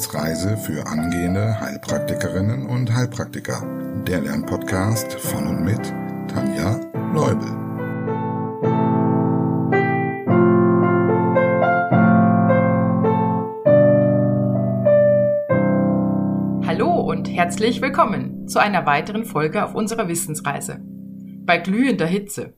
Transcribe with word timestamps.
Wissensreise 0.00 0.56
für 0.56 0.86
angehende 0.86 1.60
Heilpraktikerinnen 1.60 2.64
und 2.64 2.90
Heilpraktiker. 2.90 3.62
Der 4.06 4.22
Lernpodcast 4.22 5.12
von 5.20 5.46
und 5.46 5.62
mit 5.62 5.92
Tanja 6.26 6.80
Leubel. 7.12 7.46
Hallo 16.66 16.88
und 17.02 17.28
herzlich 17.28 17.82
willkommen 17.82 18.48
zu 18.48 18.58
einer 18.58 18.86
weiteren 18.86 19.26
Folge 19.26 19.62
auf 19.62 19.74
unserer 19.74 20.08
Wissensreise. 20.08 20.80
Bei 21.44 21.58
glühender 21.58 22.06
Hitze. 22.06 22.54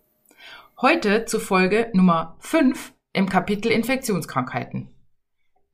Heute 0.80 1.24
zu 1.24 1.40
Folge 1.40 1.90
Nummer 1.92 2.36
5 2.38 2.92
im 3.12 3.28
Kapitel 3.28 3.72
Infektionskrankheiten. 3.72 4.90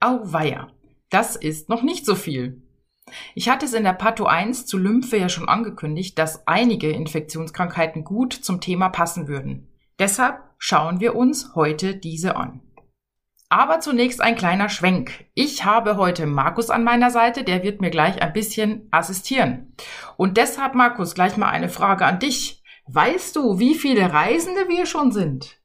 Auweia, 0.00 0.69
das 1.11 1.37
ist 1.37 1.69
noch 1.69 1.83
nicht 1.83 2.05
so 2.05 2.15
viel. 2.15 2.62
Ich 3.35 3.48
hatte 3.48 3.67
es 3.67 3.73
in 3.73 3.85
der 3.85 3.95
Patho 3.95 4.27
1 4.27 4.67
zu 4.67 4.79
Lymphe 4.79 5.17
ja 5.17 5.29
schon 5.29 5.48
angekündigt, 5.48 6.19
dass 6.19 6.47
einige 6.47 6.91
Infektionskrankheiten 6.91 8.05
gut 8.05 8.33
zum 8.33 8.61
Thema 8.61 8.91
passen 8.91 9.29
würden. 9.29 9.69
Deshalb 9.98 10.43
schauen 10.59 11.01
wir 11.01 11.17
uns 11.17 11.55
heute 11.55 11.97
diese 11.97 12.37
an. 12.37 12.61
Aber 13.51 13.81
zunächst 13.81 14.21
ein 14.21 14.37
kleiner 14.37 14.69
Schwenk. 14.69 15.25
Ich 15.34 15.65
habe 15.65 15.97
heute 15.97 16.27
Markus 16.27 16.69
an 16.69 16.84
meiner 16.84 17.11
Seite, 17.11 17.45
der 17.45 17.62
wird 17.62 17.81
mir 17.81 17.91
gleich 17.91 18.20
ein 18.20 18.33
bisschen 18.34 18.89
assistieren. 18.91 19.75
Und 20.19 20.37
deshalb, 20.37 20.75
Markus, 20.75 21.15
gleich 21.15 21.39
mal 21.39 21.48
eine 21.48 21.70
Frage 21.70 22.05
an 22.05 22.19
dich. 22.19 22.62
Weißt 22.87 23.37
du, 23.37 23.59
wie 23.59 23.75
viele 23.75 24.12
Reisende 24.12 24.69
wir 24.69 24.84
schon 24.84 25.12
sind? 25.12 25.59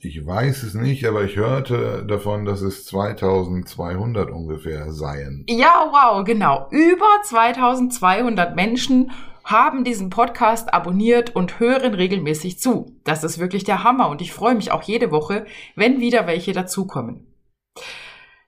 Ich 0.00 0.24
weiß 0.24 0.62
es 0.62 0.74
nicht, 0.74 1.04
aber 1.06 1.24
ich 1.24 1.36
hörte 1.36 2.04
davon, 2.06 2.44
dass 2.44 2.60
es 2.60 2.86
2200 2.86 4.30
ungefähr 4.30 4.92
seien. 4.92 5.44
Ja, 5.48 5.90
wow, 5.90 6.24
genau. 6.24 6.68
Über 6.70 7.22
2200 7.24 8.54
Menschen 8.54 9.10
haben 9.44 9.82
diesen 9.82 10.10
Podcast 10.10 10.72
abonniert 10.72 11.34
und 11.34 11.58
hören 11.58 11.94
regelmäßig 11.94 12.60
zu. 12.60 12.96
Das 13.04 13.24
ist 13.24 13.38
wirklich 13.38 13.64
der 13.64 13.82
Hammer 13.82 14.08
und 14.10 14.20
ich 14.20 14.32
freue 14.32 14.54
mich 14.54 14.70
auch 14.70 14.82
jede 14.82 15.10
Woche, 15.10 15.46
wenn 15.74 16.00
wieder 16.00 16.26
welche 16.26 16.52
dazukommen. 16.52 17.34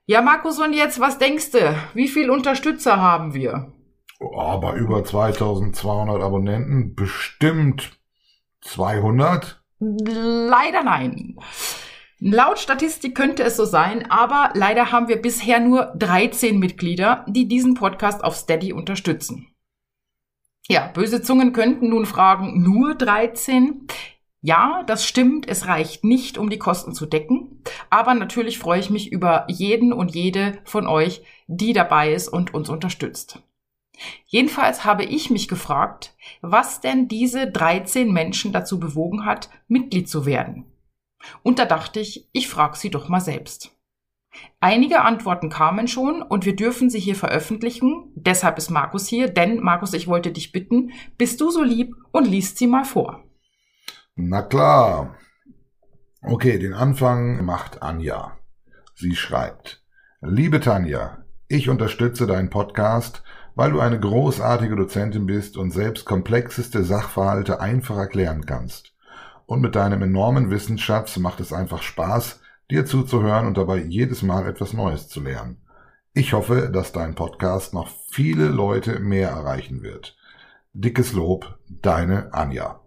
Ja, 0.06 0.22
Markus, 0.22 0.58
und 0.58 0.72
jetzt, 0.72 1.00
was 1.00 1.18
denkst 1.18 1.52
du? 1.52 1.74
Wie 1.94 2.08
viel 2.08 2.30
Unterstützer 2.30 2.96
haben 2.98 3.32
wir? 3.32 3.72
Oh, 4.18 4.58
bei 4.58 4.74
über 4.74 5.02
2200 5.02 6.22
Abonnenten 6.22 6.94
bestimmt 6.94 7.98
200. 8.60 9.59
Leider 9.80 10.82
nein. 10.82 11.36
Laut 12.18 12.58
Statistik 12.58 13.14
könnte 13.14 13.42
es 13.42 13.56
so 13.56 13.64
sein, 13.64 14.10
aber 14.10 14.50
leider 14.52 14.92
haben 14.92 15.08
wir 15.08 15.22
bisher 15.22 15.58
nur 15.58 15.94
13 15.96 16.58
Mitglieder, 16.58 17.24
die 17.26 17.48
diesen 17.48 17.72
Podcast 17.72 18.22
auf 18.22 18.36
Steady 18.36 18.74
unterstützen. 18.74 19.46
Ja, 20.68 20.86
böse 20.88 21.22
Zungen 21.22 21.54
könnten 21.54 21.88
nun 21.88 22.04
fragen, 22.04 22.62
nur 22.62 22.94
13? 22.94 23.86
Ja, 24.42 24.84
das 24.86 25.06
stimmt, 25.06 25.48
es 25.48 25.66
reicht 25.66 26.04
nicht, 26.04 26.36
um 26.36 26.50
die 26.50 26.58
Kosten 26.58 26.92
zu 26.92 27.06
decken, 27.06 27.62
aber 27.88 28.12
natürlich 28.12 28.58
freue 28.58 28.80
ich 28.80 28.90
mich 28.90 29.10
über 29.10 29.46
jeden 29.48 29.94
und 29.94 30.14
jede 30.14 30.58
von 30.64 30.86
euch, 30.86 31.22
die 31.46 31.72
dabei 31.72 32.12
ist 32.12 32.28
und 32.28 32.52
uns 32.52 32.68
unterstützt. 32.68 33.42
Jedenfalls 34.26 34.84
habe 34.84 35.04
ich 35.04 35.30
mich 35.30 35.48
gefragt, 35.48 36.14
was 36.40 36.80
denn 36.80 37.08
diese 37.08 37.50
13 37.50 38.12
Menschen 38.12 38.52
dazu 38.52 38.80
bewogen 38.80 39.24
hat, 39.24 39.50
Mitglied 39.68 40.08
zu 40.08 40.26
werden. 40.26 40.64
Und 41.42 41.58
da 41.58 41.66
dachte 41.66 42.00
ich, 42.00 42.28
ich 42.32 42.48
frage 42.48 42.76
sie 42.76 42.90
doch 42.90 43.08
mal 43.08 43.20
selbst. 43.20 43.76
Einige 44.60 45.02
Antworten 45.02 45.50
kamen 45.50 45.88
schon 45.88 46.22
und 46.22 46.44
wir 46.44 46.54
dürfen 46.54 46.88
sie 46.88 47.00
hier 47.00 47.16
veröffentlichen. 47.16 48.12
Deshalb 48.14 48.58
ist 48.58 48.70
Markus 48.70 49.06
hier, 49.08 49.28
denn 49.28 49.60
Markus, 49.60 49.92
ich 49.92 50.06
wollte 50.06 50.30
dich 50.30 50.52
bitten, 50.52 50.92
bist 51.18 51.40
du 51.40 51.50
so 51.50 51.62
lieb 51.62 51.94
und 52.12 52.26
liest 52.26 52.58
sie 52.58 52.66
mal 52.66 52.84
vor. 52.84 53.24
Na 54.14 54.42
klar. 54.42 55.16
Okay, 56.22 56.58
den 56.58 56.74
Anfang 56.74 57.44
macht 57.44 57.82
Anja. 57.82 58.38
Sie 58.94 59.16
schreibt, 59.16 59.82
Liebe 60.20 60.60
Tanja, 60.60 61.24
ich 61.48 61.70
unterstütze 61.70 62.26
deinen 62.26 62.50
Podcast 62.50 63.22
weil 63.54 63.72
du 63.72 63.80
eine 63.80 63.98
großartige 63.98 64.76
Dozentin 64.76 65.26
bist 65.26 65.56
und 65.56 65.70
selbst 65.70 66.04
komplexeste 66.04 66.84
Sachverhalte 66.84 67.60
einfach 67.60 67.96
erklären 67.96 68.46
kannst. 68.46 68.94
Und 69.46 69.60
mit 69.60 69.74
deinem 69.74 70.02
enormen 70.02 70.50
Wissensschatz 70.50 71.16
macht 71.16 71.40
es 71.40 71.52
einfach 71.52 71.82
Spaß, 71.82 72.40
dir 72.70 72.86
zuzuhören 72.86 73.46
und 73.46 73.56
dabei 73.56 73.78
jedes 73.78 74.22
Mal 74.22 74.46
etwas 74.46 74.72
Neues 74.72 75.08
zu 75.08 75.20
lernen. 75.20 75.62
Ich 76.12 76.32
hoffe, 76.32 76.70
dass 76.72 76.92
dein 76.92 77.14
Podcast 77.14 77.74
noch 77.74 77.88
viele 78.10 78.48
Leute 78.48 79.00
mehr 79.00 79.30
erreichen 79.30 79.82
wird. 79.82 80.16
Dickes 80.72 81.12
Lob, 81.12 81.58
deine 81.68 82.32
Anja. 82.32 82.80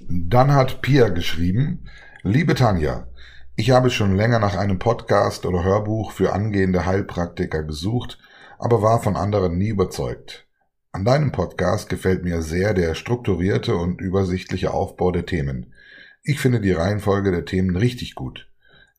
Dann 0.00 0.52
hat 0.52 0.82
Pia 0.82 1.08
geschrieben, 1.08 1.88
Liebe 2.22 2.56
Tanja, 2.56 3.06
ich 3.54 3.70
habe 3.70 3.88
schon 3.90 4.16
länger 4.16 4.40
nach 4.40 4.56
einem 4.56 4.80
Podcast 4.80 5.46
oder 5.46 5.62
Hörbuch 5.62 6.10
für 6.10 6.32
angehende 6.32 6.86
Heilpraktiker 6.86 7.62
gesucht, 7.62 8.18
aber 8.58 8.82
war 8.82 9.02
von 9.02 9.16
anderen 9.16 9.58
nie 9.58 9.68
überzeugt. 9.68 10.46
An 10.92 11.04
deinem 11.04 11.32
Podcast 11.32 11.88
gefällt 11.88 12.24
mir 12.24 12.40
sehr 12.42 12.72
der 12.72 12.94
strukturierte 12.94 13.76
und 13.76 14.00
übersichtliche 14.00 14.72
Aufbau 14.72 15.10
der 15.10 15.26
Themen. 15.26 15.74
Ich 16.22 16.40
finde 16.40 16.60
die 16.60 16.72
Reihenfolge 16.72 17.30
der 17.30 17.44
Themen 17.44 17.76
richtig 17.76 18.14
gut. 18.14 18.50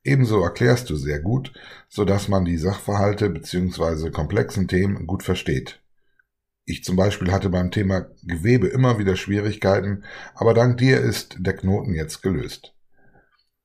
Ebenso 0.03 0.41
erklärst 0.41 0.89
du 0.89 0.95
sehr 0.95 1.19
gut, 1.19 1.51
so 1.89 2.05
dass 2.05 2.27
man 2.27 2.45
die 2.45 2.57
Sachverhalte 2.57 3.29
bzw. 3.29 4.11
komplexen 4.11 4.67
Themen 4.67 5.07
gut 5.07 5.23
versteht. 5.23 5.81
Ich 6.65 6.83
zum 6.83 6.95
Beispiel 6.95 7.31
hatte 7.31 7.49
beim 7.49 7.71
Thema 7.71 8.07
Gewebe 8.23 8.67
immer 8.67 8.99
wieder 8.99 9.15
Schwierigkeiten, 9.15 10.03
aber 10.35 10.53
dank 10.53 10.77
dir 10.77 10.99
ist 11.01 11.37
der 11.39 11.55
Knoten 11.55 11.93
jetzt 11.93 12.21
gelöst. 12.21 12.73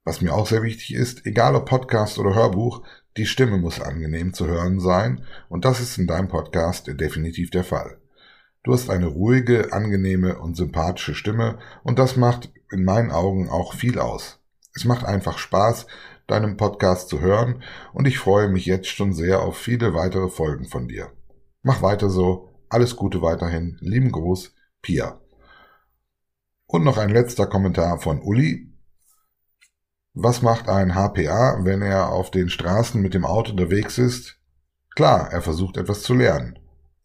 Was 0.05 0.21
mir 0.21 0.33
auch 0.35 0.47
sehr 0.47 0.63
wichtig 0.63 0.95
ist, 0.95 1.27
egal 1.27 1.55
ob 1.55 1.69
Podcast 1.69 2.19
oder 2.19 2.35
Hörbuch, 2.35 2.83
die 3.17 3.27
Stimme 3.27 3.59
muss 3.59 3.81
angenehm 3.81 4.33
zu 4.33 4.47
hören 4.47 4.81
sein, 4.81 5.25
und 5.49 5.65
das 5.65 5.81
ist 5.81 5.99
in 5.99 6.07
deinem 6.07 6.29
Podcast 6.29 6.89
definitiv 6.89 7.51
der 7.51 7.65
Fall. 7.65 7.99
Du 8.63 8.73
hast 8.73 8.91
eine 8.91 9.07
ruhige, 9.07 9.73
angenehme 9.73 10.39
und 10.39 10.57
sympathische 10.57 11.15
Stimme, 11.15 11.59
und 11.83 11.99
das 11.99 12.17
macht 12.17 12.51
in 12.71 12.85
meinen 12.85 13.11
Augen 13.11 13.51
auch 13.51 13.75
viel 13.75 13.99
aus. 13.99 14.41
Es 14.75 14.85
macht 14.85 15.05
einfach 15.05 15.37
Spaß, 15.37 15.87
deinem 16.27 16.57
Podcast 16.57 17.09
zu 17.09 17.21
hören, 17.21 17.63
und 17.93 18.07
ich 18.07 18.19
freue 18.19 18.49
mich 18.49 18.65
jetzt 18.65 18.89
schon 18.89 19.13
sehr 19.13 19.43
auf 19.43 19.59
viele 19.59 19.95
weitere 19.95 20.29
Folgen 20.29 20.67
von 20.67 20.89
dir. 20.89 21.13
Mach 21.63 21.83
weiter 21.83 22.09
so, 22.09 22.49
alles 22.71 22.97
Gute 22.97 23.21
weiterhin, 23.21 23.77
lieben 23.81 24.11
Gruß, 24.11 24.55
Pia. 24.81 25.21
Und 26.67 26.85
noch 26.85 26.97
ein 26.97 27.11
letzter 27.11 27.47
Kommentar 27.47 27.99
von 27.99 28.23
Uli, 28.23 28.72
was 30.15 30.43
macht 30.43 30.69
ein 30.69 30.95
HPA, 30.95 31.65
wenn 31.65 31.81
er 31.81 32.11
auf 32.11 32.31
den 32.31 32.51
Straßen 32.51 33.01
mit 33.01 33.15
dem 33.15 33.25
Auto 33.25 33.53
unterwegs 33.53 33.97
ist? 33.97 34.39
Klar, 34.95 35.33
er 35.33 35.41
versucht 35.41 35.79
etwas 35.79 36.03
zu 36.03 36.13
lernen. 36.13 36.59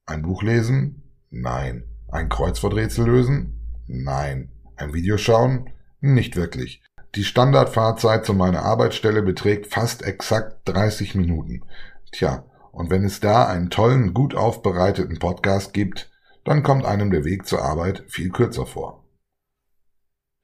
Ein 0.05 0.23
Buch 0.23 0.43
lesen? 0.43 1.03
Nein. 1.29 1.85
Ein 2.09 2.27
Kreuzworträtsel 2.27 3.05
lösen? 3.05 3.83
Nein. 3.87 4.51
Ein 4.75 4.93
Video 4.93 5.17
schauen? 5.17 5.69
Nicht 6.01 6.35
wirklich. 6.35 6.81
Die 7.15 7.23
Standardfahrzeit 7.23 8.25
zu 8.25 8.33
meiner 8.33 8.63
Arbeitsstelle 8.63 9.21
beträgt 9.21 9.73
fast 9.73 10.03
exakt 10.03 10.59
30 10.65 11.15
Minuten. 11.15 11.63
Tja, 12.11 12.43
und 12.73 12.89
wenn 12.89 13.05
es 13.05 13.21
da 13.21 13.47
einen 13.47 13.69
tollen, 13.69 14.13
gut 14.13 14.35
aufbereiteten 14.35 15.17
Podcast 15.17 15.73
gibt, 15.73 16.11
dann 16.43 16.61
kommt 16.61 16.85
einem 16.85 17.09
der 17.09 17.23
Weg 17.23 17.47
zur 17.47 17.61
Arbeit 17.61 18.03
viel 18.07 18.29
kürzer 18.29 18.65
vor. 18.65 19.06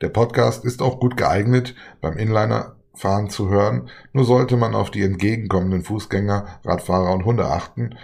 Der 0.04 0.10
Podcast 0.10 0.66
ist 0.66 0.82
auch 0.82 1.00
gut 1.00 1.16
geeignet, 1.16 1.76
beim 2.02 2.18
Inlinerfahren 2.18 3.30
zu 3.30 3.48
hören, 3.48 3.90
nur 4.12 4.26
sollte 4.26 4.58
man 4.58 4.76
auf 4.76 4.92
die 4.92 5.02
entgegenkommenden 5.02 5.82
Fußgänger, 5.82 6.60
Radfahrer 6.66 7.14
und 7.14 7.24
Hunde 7.24 7.46
achten, 7.46 7.96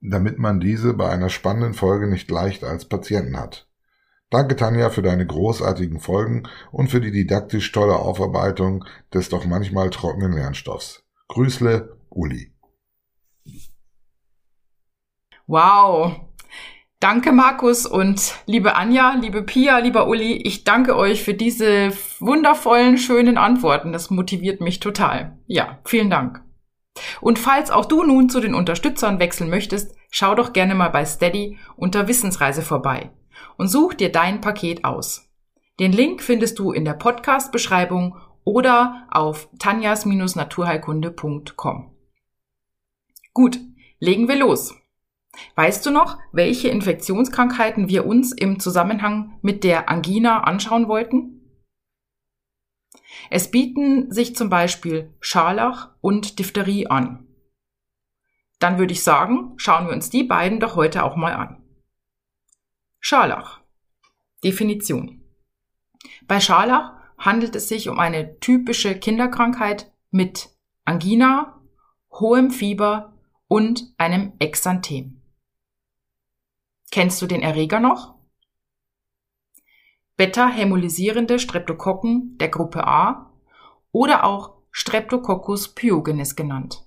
damit 0.00 0.40
man 0.40 0.58
diese 0.58 0.94
bei 0.94 1.08
einer 1.08 1.28
spannenden 1.28 1.74
Folge 1.74 2.08
nicht 2.08 2.28
leicht 2.28 2.64
als 2.64 2.86
Patienten 2.86 3.38
hat. 3.38 3.68
Danke 4.30 4.56
Tanja 4.56 4.90
für 4.90 5.02
deine 5.02 5.24
großartigen 5.24 6.00
Folgen 6.00 6.42
und 6.72 6.88
für 6.90 7.00
die 7.00 7.12
didaktisch 7.12 7.70
tolle 7.70 7.94
Aufarbeitung 7.94 8.84
des 9.14 9.28
doch 9.28 9.44
manchmal 9.44 9.90
trockenen 9.90 10.32
Lernstoffs. 10.32 11.04
Grüßle, 11.28 11.96
Uli. 12.10 12.52
Wow, 15.46 16.27
Danke, 17.00 17.30
Markus 17.30 17.86
und 17.86 18.34
liebe 18.46 18.74
Anja, 18.74 19.14
liebe 19.14 19.44
Pia, 19.44 19.78
lieber 19.78 20.08
Uli. 20.08 20.32
Ich 20.32 20.64
danke 20.64 20.96
euch 20.96 21.22
für 21.22 21.34
diese 21.34 21.92
wundervollen, 22.18 22.98
schönen 22.98 23.38
Antworten. 23.38 23.92
Das 23.92 24.10
motiviert 24.10 24.60
mich 24.60 24.80
total. 24.80 25.38
Ja, 25.46 25.78
vielen 25.84 26.10
Dank. 26.10 26.42
Und 27.20 27.38
falls 27.38 27.70
auch 27.70 27.84
du 27.84 28.02
nun 28.02 28.28
zu 28.28 28.40
den 28.40 28.52
Unterstützern 28.52 29.20
wechseln 29.20 29.48
möchtest, 29.48 29.94
schau 30.10 30.34
doch 30.34 30.52
gerne 30.52 30.74
mal 30.74 30.88
bei 30.88 31.04
Steady 31.04 31.56
unter 31.76 32.08
Wissensreise 32.08 32.62
vorbei 32.62 33.12
und 33.56 33.68
such 33.68 33.94
dir 33.94 34.10
dein 34.10 34.40
Paket 34.40 34.84
aus. 34.84 35.30
Den 35.78 35.92
Link 35.92 36.20
findest 36.20 36.58
du 36.58 36.72
in 36.72 36.84
der 36.84 36.94
Podcast-Beschreibung 36.94 38.16
oder 38.42 39.06
auf 39.10 39.48
tanjas-naturheilkunde.com. 39.60 41.94
Gut, 43.32 43.60
legen 44.00 44.26
wir 44.26 44.36
los. 44.36 44.74
Weißt 45.54 45.84
du 45.84 45.90
noch, 45.90 46.18
welche 46.32 46.68
Infektionskrankheiten 46.68 47.88
wir 47.88 48.06
uns 48.06 48.32
im 48.32 48.60
Zusammenhang 48.60 49.38
mit 49.42 49.64
der 49.64 49.88
Angina 49.88 50.42
anschauen 50.44 50.88
wollten? 50.88 51.38
Es 53.30 53.50
bieten 53.50 54.10
sich 54.12 54.34
zum 54.36 54.48
Beispiel 54.48 55.14
Scharlach 55.20 55.90
und 56.00 56.38
Diphtherie 56.38 56.86
an. 56.86 57.26
Dann 58.58 58.78
würde 58.78 58.92
ich 58.92 59.02
sagen, 59.02 59.54
schauen 59.56 59.86
wir 59.86 59.92
uns 59.92 60.10
die 60.10 60.24
beiden 60.24 60.60
doch 60.60 60.76
heute 60.76 61.04
auch 61.04 61.16
mal 61.16 61.34
an. 61.34 61.62
Scharlach. 63.00 63.60
Definition. 64.42 65.24
Bei 66.26 66.40
Scharlach 66.40 66.96
handelt 67.18 67.56
es 67.56 67.68
sich 67.68 67.88
um 67.88 67.98
eine 67.98 68.38
typische 68.38 68.98
Kinderkrankheit 68.98 69.92
mit 70.10 70.50
Angina, 70.84 71.60
hohem 72.12 72.50
Fieber 72.50 73.14
und 73.46 73.94
einem 73.98 74.32
Exanthem. 74.38 75.17
Kennst 76.90 77.20
du 77.20 77.26
den 77.26 77.42
Erreger 77.42 77.80
noch? 77.80 78.14
Beta-hämolysierende 80.16 81.38
Streptokokken 81.38 82.38
der 82.38 82.48
Gruppe 82.48 82.86
A 82.86 83.32
oder 83.92 84.24
auch 84.24 84.54
Streptococcus 84.70 85.74
pyogenes 85.74 86.34
genannt. 86.34 86.86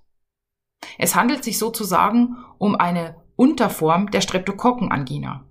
Es 0.98 1.16
handelt 1.16 1.44
sich 1.44 1.58
sozusagen 1.58 2.38
um 2.58 2.76
eine 2.76 3.22
Unterform 3.36 4.12
der 4.12 4.22
Streptokokkenangina. 4.22 5.46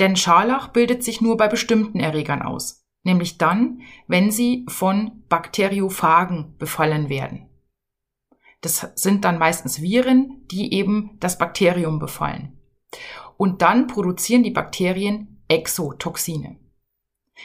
Denn 0.00 0.16
Scharlach 0.16 0.68
bildet 0.68 1.04
sich 1.04 1.20
nur 1.20 1.36
bei 1.36 1.48
bestimmten 1.48 2.00
Erregern 2.00 2.42
aus, 2.42 2.86
nämlich 3.02 3.38
dann, 3.38 3.82
wenn 4.06 4.30
sie 4.30 4.64
von 4.68 5.24
Bakteriophagen 5.28 6.56
befallen 6.58 7.08
werden. 7.08 7.48
Das 8.62 8.92
sind 8.94 9.24
dann 9.26 9.38
meistens 9.38 9.82
Viren, 9.82 10.46
die 10.50 10.72
eben 10.72 11.18
das 11.20 11.36
Bakterium 11.36 11.98
befallen. 11.98 12.58
Und 13.36 13.62
dann 13.62 13.86
produzieren 13.86 14.42
die 14.42 14.50
Bakterien 14.50 15.42
Exotoxine. 15.48 16.58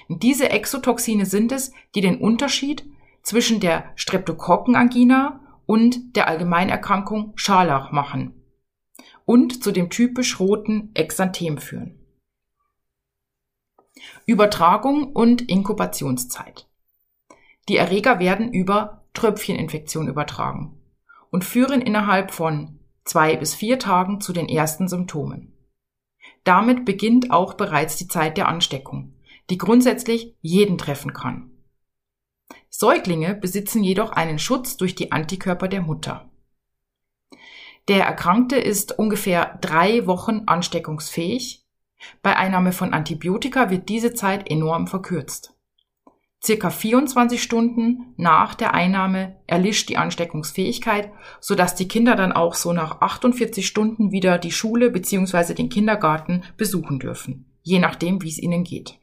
Diese 0.07 0.49
Exotoxine 0.49 1.25
sind 1.25 1.51
es, 1.51 1.71
die 1.95 2.01
den 2.01 2.19
Unterschied 2.19 2.85
zwischen 3.23 3.59
der 3.59 3.91
Streptokokkenangina 3.95 5.41
und 5.65 6.15
der 6.15 6.27
Allgemeinerkrankung 6.27 7.33
Scharlach 7.35 7.91
machen 7.91 8.39
und 9.25 9.63
zu 9.63 9.71
dem 9.71 9.89
typisch 9.89 10.39
roten 10.39 10.89
Exanthem 10.95 11.59
führen. 11.59 11.99
Übertragung 14.25 15.11
und 15.11 15.41
Inkubationszeit. 15.41 16.67
Die 17.67 17.77
Erreger 17.77 18.19
werden 18.19 18.51
über 18.51 19.05
Tröpfcheninfektion 19.13 20.07
übertragen 20.07 20.81
und 21.29 21.43
führen 21.43 21.81
innerhalb 21.81 22.31
von 22.31 22.79
zwei 23.03 23.35
bis 23.35 23.53
vier 23.53 23.77
Tagen 23.77 24.21
zu 24.21 24.33
den 24.33 24.49
ersten 24.49 24.87
Symptomen. 24.87 25.53
Damit 26.49 26.83
beginnt 26.83 27.29
auch 27.29 27.53
bereits 27.53 27.95
die 27.97 28.07
Zeit 28.07 28.35
der 28.35 28.47
Ansteckung, 28.47 29.13
die 29.51 29.59
grundsätzlich 29.59 30.35
jeden 30.41 30.79
treffen 30.79 31.13
kann. 31.13 31.51
Säuglinge 32.71 33.35
besitzen 33.35 33.83
jedoch 33.83 34.13
einen 34.13 34.39
Schutz 34.39 34.75
durch 34.75 34.95
die 34.95 35.11
Antikörper 35.11 35.67
der 35.67 35.83
Mutter. 35.83 36.31
Der 37.87 38.03
Erkrankte 38.03 38.55
ist 38.55 38.97
ungefähr 38.97 39.59
drei 39.61 40.07
Wochen 40.07 40.45
ansteckungsfähig. 40.47 41.67
Bei 42.23 42.35
Einnahme 42.35 42.71
von 42.71 42.95
Antibiotika 42.95 43.69
wird 43.69 43.87
diese 43.87 44.15
Zeit 44.15 44.49
enorm 44.49 44.87
verkürzt. 44.87 45.53
Circa 46.41 46.69
24 46.69 47.43
Stunden 47.43 48.13
nach 48.15 48.55
der 48.55 48.73
Einnahme 48.73 49.41
erlischt 49.45 49.89
die 49.89 49.97
Ansteckungsfähigkeit, 49.97 51.11
sodass 51.41 51.75
die 51.75 51.89
Kinder 51.89 52.15
dann 52.15 52.31
auch 52.31 52.53
so 52.53 52.71
nach 52.71 53.01
48 53.01 53.67
Stunden 53.67 54.11
wieder 54.11 54.37
die 54.37 54.53
Schule 54.53 54.89
bzw. 54.89 55.53
den 55.53 55.69
Kindergarten 55.69 56.43
besuchen 56.55 56.99
dürfen, 56.99 57.51
je 57.61 57.79
nachdem, 57.79 58.21
wie 58.21 58.29
es 58.29 58.39
ihnen 58.39 58.63
geht. 58.63 58.97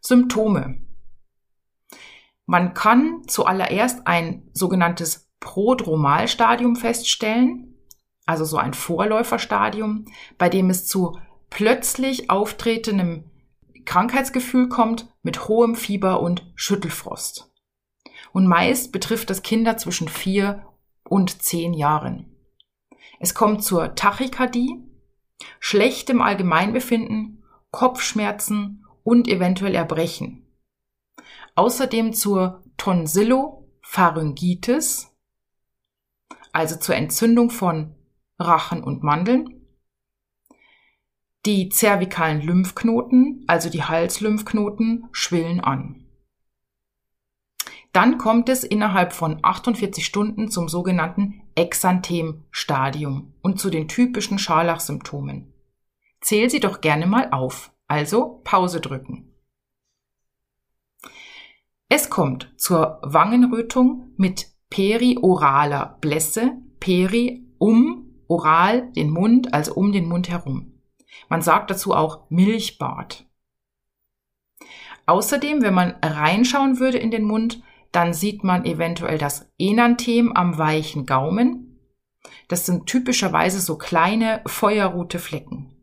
Symptome. 0.00 0.80
Man 2.44 2.74
kann 2.74 3.22
zuallererst 3.28 4.08
ein 4.08 4.50
sogenanntes 4.52 5.30
Prodromalstadium 5.38 6.74
feststellen, 6.74 7.76
also 8.26 8.44
so 8.44 8.56
ein 8.56 8.74
Vorläuferstadium, 8.74 10.06
bei 10.36 10.48
dem 10.48 10.68
es 10.70 10.86
zu 10.86 11.18
plötzlich 11.48 12.28
auftretendem 12.28 13.30
Krankheitsgefühl 13.84 14.68
kommt 14.68 15.12
mit 15.22 15.48
hohem 15.48 15.74
Fieber 15.74 16.20
und 16.20 16.46
Schüttelfrost. 16.54 17.50
Und 18.32 18.46
meist 18.46 18.92
betrifft 18.92 19.30
das 19.30 19.42
Kinder 19.42 19.76
zwischen 19.76 20.06
vier 20.08 20.64
und 21.04 21.42
zehn 21.42 21.74
Jahren. 21.74 22.34
Es 23.20 23.34
kommt 23.34 23.62
zur 23.62 23.94
Tachykardie, 23.94 24.82
schlechtem 25.60 26.22
Allgemeinbefinden, 26.22 27.44
Kopfschmerzen 27.70 28.86
und 29.04 29.28
eventuell 29.28 29.74
Erbrechen. 29.74 30.46
Außerdem 31.54 32.14
zur 32.14 32.64
Tonsillopharyngitis, 32.78 35.14
also 36.52 36.76
zur 36.76 36.94
Entzündung 36.96 37.50
von 37.50 37.94
Rachen 38.38 38.82
und 38.84 39.02
Mandeln. 39.02 39.61
Die 41.44 41.68
zervikalen 41.70 42.40
Lymphknoten, 42.40 43.44
also 43.48 43.68
die 43.68 43.82
Halslymphknoten, 43.82 45.08
schwillen 45.10 45.60
an. 45.60 46.06
Dann 47.92 48.16
kommt 48.16 48.48
es 48.48 48.64
innerhalb 48.64 49.12
von 49.12 49.38
48 49.42 50.06
Stunden 50.06 50.50
zum 50.50 50.68
sogenannten 50.68 51.42
Exanthem-Stadium 51.56 53.34
und 53.42 53.60
zu 53.60 53.70
den 53.70 53.88
typischen 53.88 54.38
Scharlachsymptomen. 54.38 55.52
Zähl 56.20 56.48
sie 56.48 56.60
doch 56.60 56.80
gerne 56.80 57.06
mal 57.06 57.30
auf. 57.32 57.72
Also 57.88 58.40
Pause 58.44 58.80
drücken. 58.80 59.34
Es 61.90 62.08
kommt 62.08 62.54
zur 62.56 63.00
Wangenrötung 63.02 64.12
mit 64.16 64.46
perioraler 64.70 65.98
Blässe, 66.00 66.52
peri 66.80 67.44
um, 67.58 68.22
oral 68.28 68.90
den 68.92 69.10
Mund, 69.10 69.52
also 69.52 69.74
um 69.74 69.92
den 69.92 70.08
Mund 70.08 70.30
herum. 70.30 70.71
Man 71.28 71.42
sagt 71.42 71.70
dazu 71.70 71.94
auch 71.94 72.30
Milchbad. 72.30 73.26
Außerdem, 75.06 75.62
wenn 75.62 75.74
man 75.74 75.96
reinschauen 76.02 76.78
würde 76.78 76.98
in 76.98 77.10
den 77.10 77.24
Mund, 77.24 77.62
dann 77.90 78.14
sieht 78.14 78.44
man 78.44 78.64
eventuell 78.64 79.18
das 79.18 79.52
Enanthem 79.58 80.32
am 80.32 80.58
weichen 80.58 81.06
Gaumen. 81.06 81.78
Das 82.48 82.66
sind 82.66 82.86
typischerweise 82.86 83.60
so 83.60 83.76
kleine 83.76 84.42
feuerrote 84.46 85.18
Flecken. 85.18 85.76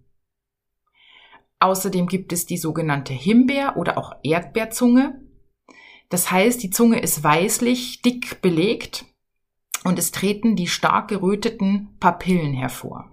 Außerdem 1.59 2.07
gibt 2.07 2.31
es 2.31 2.45
die 2.45 2.57
sogenannte 2.57 3.13
Himbeer- 3.13 3.75
oder 3.75 3.97
auch 3.97 4.13
Erdbeerzunge. 4.23 5.21
Das 6.07 6.31
heißt, 6.31 6.63
die 6.63 6.69
Zunge 6.69 6.99
ist 6.99 7.23
weißlich 7.23 8.01
dick 8.01 8.41
belegt 8.41 9.05
und 9.83 9.99
es 9.99 10.11
treten 10.11 10.55
die 10.55 10.67
stark 10.67 11.09
geröteten 11.09 11.97
Papillen 11.99 12.53
hervor. 12.53 13.11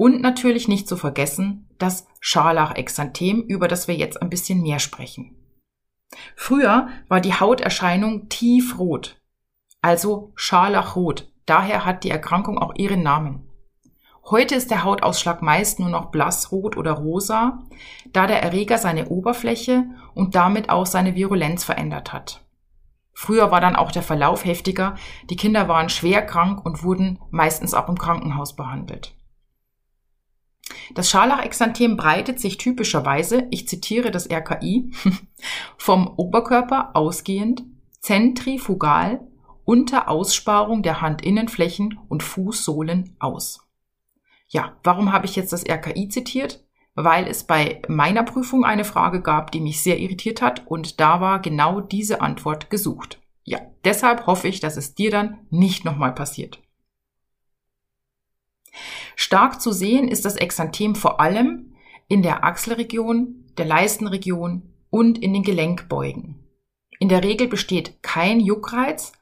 Und 0.00 0.22
natürlich 0.22 0.66
nicht 0.66 0.88
zu 0.88 0.96
vergessen 0.96 1.68
das 1.76 2.06
Scharlachexanthem, 2.20 3.42
über 3.42 3.68
das 3.68 3.86
wir 3.86 3.96
jetzt 3.96 4.22
ein 4.22 4.30
bisschen 4.30 4.62
mehr 4.62 4.78
sprechen. 4.78 5.36
Früher 6.34 6.88
war 7.08 7.20
die 7.20 7.34
Hauterscheinung 7.34 8.30
tiefrot, 8.30 9.20
also 9.82 10.32
Scharlachrot. 10.36 11.30
Daher 11.44 11.84
hat 11.84 12.02
die 12.02 12.10
Erkrankung 12.10 12.56
auch 12.56 12.74
ihren 12.76 13.02
Namen. 13.02 13.46
Heute 14.24 14.54
ist 14.54 14.70
der 14.70 14.84
Hautausschlag 14.84 15.42
meist 15.42 15.80
nur 15.80 15.90
noch 15.90 16.06
blassrot 16.06 16.78
oder 16.78 16.92
rosa, 16.92 17.58
da 18.10 18.26
der 18.26 18.42
Erreger 18.42 18.78
seine 18.78 19.10
Oberfläche 19.10 19.84
und 20.14 20.34
damit 20.34 20.70
auch 20.70 20.86
seine 20.86 21.14
Virulenz 21.14 21.62
verändert 21.62 22.14
hat. 22.14 22.42
Früher 23.12 23.50
war 23.50 23.60
dann 23.60 23.76
auch 23.76 23.92
der 23.92 24.02
Verlauf 24.02 24.46
heftiger, 24.46 24.94
die 25.28 25.36
Kinder 25.36 25.68
waren 25.68 25.90
schwer 25.90 26.22
krank 26.24 26.64
und 26.64 26.84
wurden 26.84 27.18
meistens 27.30 27.74
auch 27.74 27.90
im 27.90 27.98
Krankenhaus 27.98 28.56
behandelt. 28.56 29.14
Das 30.94 31.10
Scharlachexanthem 31.10 31.96
breitet 31.96 32.40
sich 32.40 32.58
typischerweise, 32.58 33.46
ich 33.50 33.68
zitiere 33.68 34.10
das 34.10 34.30
RKI, 34.30 34.90
vom 35.76 36.08
Oberkörper 36.16 36.90
ausgehend, 36.94 37.62
zentrifugal 38.00 39.20
unter 39.64 40.08
Aussparung 40.08 40.82
der 40.82 41.00
Handinnenflächen 41.00 41.98
und 42.08 42.22
Fußsohlen 42.22 43.14
aus. 43.20 43.60
Ja, 44.48 44.76
warum 44.82 45.12
habe 45.12 45.26
ich 45.26 45.36
jetzt 45.36 45.52
das 45.52 45.64
RKI 45.64 46.08
zitiert? 46.08 46.64
Weil 46.94 47.28
es 47.28 47.44
bei 47.44 47.80
meiner 47.86 48.24
Prüfung 48.24 48.64
eine 48.64 48.84
Frage 48.84 49.22
gab, 49.22 49.52
die 49.52 49.60
mich 49.60 49.80
sehr 49.80 50.00
irritiert 50.00 50.42
hat 50.42 50.66
und 50.66 50.98
da 50.98 51.20
war 51.20 51.40
genau 51.40 51.80
diese 51.80 52.20
Antwort 52.20 52.68
gesucht. 52.68 53.20
Ja, 53.44 53.60
deshalb 53.84 54.26
hoffe 54.26 54.48
ich, 54.48 54.58
dass 54.58 54.76
es 54.76 54.94
dir 54.94 55.10
dann 55.12 55.38
nicht 55.50 55.84
nochmal 55.84 56.14
passiert. 56.14 56.60
Stark 59.16 59.60
zu 59.60 59.72
sehen 59.72 60.08
ist 60.08 60.24
das 60.24 60.36
Exanthem 60.36 60.94
vor 60.94 61.20
allem 61.20 61.74
in 62.08 62.22
der 62.22 62.44
Achselregion, 62.44 63.44
der 63.56 63.66
Leistenregion 63.66 64.74
und 64.90 65.18
in 65.18 65.32
den 65.32 65.42
Gelenkbeugen. 65.42 66.44
In 66.98 67.08
der 67.08 67.24
Regel 67.24 67.48
besteht 67.48 68.02
kein 68.02 68.40
Juckreiz 68.40 69.12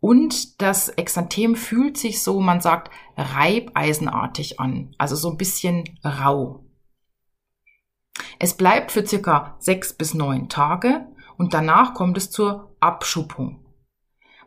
Und 0.00 0.60
das 0.60 0.90
Exanthem 0.90 1.56
fühlt 1.56 1.96
sich 1.96 2.22
so, 2.22 2.38
man 2.40 2.60
sagt, 2.60 2.90
reibeisenartig 3.16 4.60
an, 4.60 4.94
also 4.98 5.16
so 5.16 5.30
ein 5.30 5.38
bisschen 5.38 5.98
rau. 6.04 6.66
Es 8.38 8.54
bleibt 8.54 8.92
für 8.92 9.06
circa 9.06 9.56
sechs 9.58 9.94
bis 9.94 10.12
neun 10.12 10.50
Tage 10.50 11.06
und 11.38 11.54
danach 11.54 11.94
kommt 11.94 12.18
es 12.18 12.30
zur 12.30 12.76
Abschuppung. 12.80 13.64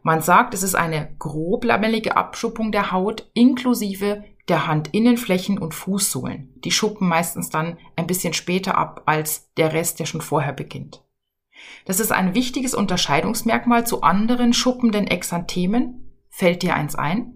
Man 0.04 0.22
sagt, 0.22 0.54
es 0.54 0.62
ist 0.62 0.76
eine 0.76 1.16
groblamellige 1.18 2.16
Abschuppung 2.16 2.72
der 2.72 2.92
Haut 2.92 3.30
inklusive 3.34 4.24
der 4.50 4.68
Handinnenflächen 4.68 5.58
und 5.58 5.74
Fußsohlen. 5.74 6.54
Die 6.62 6.72
schuppen 6.72 7.08
meistens 7.08 7.50
dann 7.50 7.78
ein 7.96 8.08
bisschen 8.08 8.34
später 8.34 8.78
ab 8.78 9.04
als 9.06 9.54
der 9.56 9.74
Rest, 9.74 10.00
der 10.00 10.06
schon 10.06 10.22
vorher 10.22 10.54
beginnt. 10.54 11.04
Das 11.86 12.00
ist 12.00 12.12
ein 12.12 12.34
wichtiges 12.34 12.74
Unterscheidungsmerkmal 12.74 13.86
zu 13.86 14.02
anderen 14.02 14.54
schuppenden 14.54 15.08
Exanthemen. 15.08 16.12
Fällt 16.30 16.64
dir 16.64 16.76
eins 16.76 16.96
ein? 16.96 17.34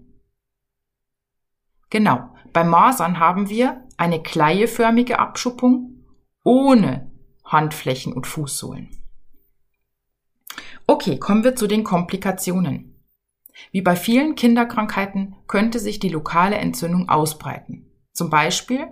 Genau. 1.90 2.28
Bei 2.52 2.64
Masern 2.64 3.18
haben 3.18 3.48
wir 3.48 3.82
eine 3.96 4.22
kleieförmige 4.22 5.18
Abschuppung 5.18 6.04
ohne 6.44 7.10
Handflächen 7.44 8.12
und 8.12 8.26
Fußsohlen. 8.26 8.90
Okay, 10.86 11.18
kommen 11.18 11.44
wir 11.44 11.56
zu 11.56 11.66
den 11.66 11.84
Komplikationen. 11.84 12.91
Wie 13.70 13.82
bei 13.82 13.96
vielen 13.96 14.34
Kinderkrankheiten 14.34 15.36
könnte 15.46 15.78
sich 15.78 15.98
die 15.98 16.08
lokale 16.08 16.56
Entzündung 16.56 17.08
ausbreiten. 17.08 17.90
Zum 18.12 18.30
Beispiel 18.30 18.88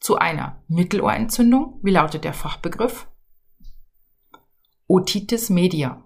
zu 0.00 0.16
einer 0.16 0.62
Mittelohrentzündung, 0.68 1.80
wie 1.82 1.90
lautet 1.90 2.24
der 2.24 2.34
Fachbegriff? 2.34 3.08
Otitis 4.86 5.50
media. 5.50 6.04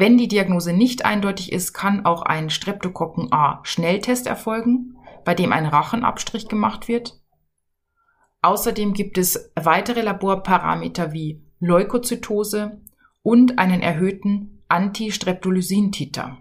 Wenn 0.00 0.16
die 0.16 0.28
Diagnose 0.28 0.72
nicht 0.72 1.04
eindeutig 1.04 1.50
ist, 1.50 1.72
kann 1.72 2.06
auch 2.06 2.22
ein 2.22 2.50
Streptokokken 2.50 3.32
A 3.32 3.58
Schnelltest 3.64 4.28
erfolgen, 4.28 4.96
bei 5.24 5.34
dem 5.34 5.52
ein 5.52 5.66
Rachenabstrich 5.66 6.46
gemacht 6.46 6.86
wird. 6.86 7.20
Außerdem 8.40 8.92
gibt 8.92 9.18
es 9.18 9.50
weitere 9.56 10.02
Laborparameter 10.02 11.12
wie 11.12 11.42
Leukozytose 11.58 12.80
und 13.24 13.58
einen 13.58 13.80
erhöhten 13.80 14.62
Antistreptolysin-Titer. 14.68 16.38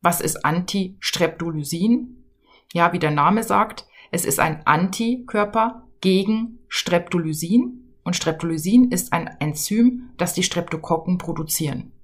Was 0.00 0.20
ist 0.20 0.44
Antistreptolysin? 0.44 2.24
Ja, 2.72 2.92
wie 2.92 3.00
der 3.00 3.10
Name 3.10 3.42
sagt, 3.42 3.88
es 4.12 4.24
ist 4.24 4.38
ein 4.38 4.64
Antikörper 4.64 5.88
gegen 6.00 6.60
Streptolysin 6.68 7.96
und 8.04 8.14
Streptolysin 8.14 8.92
ist 8.92 9.12
ein 9.12 9.26
Enzym, 9.40 10.10
das 10.18 10.34
die 10.34 10.44
Streptokokken 10.44 11.18
produzieren. 11.18 11.94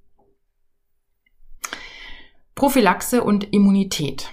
Prophylaxe 2.57 3.23
und 3.23 3.53
Immunität. 3.53 4.31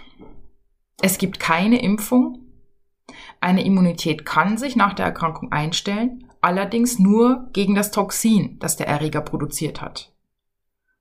Es 1.03 1.19
gibt 1.19 1.39
keine 1.39 1.83
Impfung. 1.83 2.39
Eine 3.39 3.63
Immunität 3.63 4.25
kann 4.25 4.57
sich 4.57 4.77
nach 4.77 4.95
der 4.95 5.05
Erkrankung 5.05 5.53
einstellen, 5.53 6.27
allerdings 6.41 6.99
nur 6.99 7.51
gegen 7.53 7.75
das 7.75 7.91
Toxin, 7.91 8.59
das 8.61 8.79
der 8.79 8.89
Erreger 8.89 9.21
produziert 9.21 9.83
hat. 9.83 10.11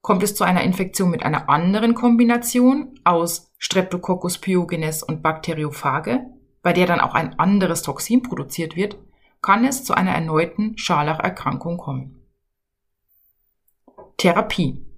Kommt 0.01 0.21
es 0.21 0.35
zu 0.35 0.43
einer 0.43 0.63
Infektion 0.63 1.11
mit 1.11 1.23
einer 1.23 1.49
anderen 1.49 1.93
Kombination 1.93 2.99
aus 3.05 3.53
Streptococcus 3.57 4.39
pyogenes 4.39 5.01
und 5.01 5.23
Bakteriophage, 5.23 6.25
bei 6.61 6.73
der 6.73 6.87
dann 6.87 6.99
auch 6.99 7.13
ein 7.13 7.39
anderes 7.39 7.83
Toxin 7.83 8.21
produziert 8.21 8.75
wird, 8.75 8.97
kann 9.41 9.63
es 9.63 9.85
zu 9.85 9.93
einer 9.93 10.11
erneuten 10.11 10.77
Scharlacherkrankung 10.77 11.77
kommen. 11.77 12.21
Therapie. 14.17 14.92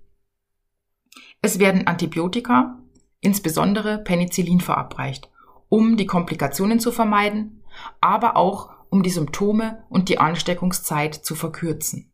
Es 1.41 1.59
werden 1.59 1.87
Antibiotika, 1.87 2.79
insbesondere 3.19 3.99
Penicillin 3.99 4.61
verabreicht, 4.61 5.29
um 5.69 5.97
die 5.97 6.05
Komplikationen 6.05 6.79
zu 6.79 6.91
vermeiden, 6.91 7.63
aber 8.01 8.37
auch 8.37 8.71
um 8.89 9.03
die 9.03 9.09
Symptome 9.09 9.83
und 9.89 10.09
die 10.09 10.19
Ansteckungszeit 10.19 11.15
zu 11.15 11.35
verkürzen. 11.35 12.11